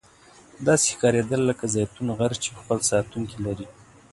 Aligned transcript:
داسې 0.67 0.85
ښکاریدل 0.93 1.41
لکه 1.49 1.65
زیتون 1.73 2.07
غر 2.17 2.31
چې 2.43 2.49
خپل 2.59 2.77
ساتونکي 2.89 3.37
لري. 3.45 3.67